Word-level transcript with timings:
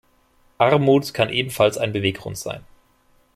Armut 0.57 1.13
kann 1.13 1.29
ebenfalls 1.29 1.77
ein 1.77 1.93
Beweggrund 1.93 2.35
sein. 2.35 2.65